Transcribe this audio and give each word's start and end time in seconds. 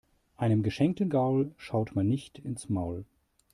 Einem 0.35 0.63
geschenkten 0.63 1.11
Gaul 1.11 1.53
schaut 1.57 1.93
man 1.95 2.07
nicht 2.07 2.39
ins 2.39 2.69
Maul. 2.69 3.05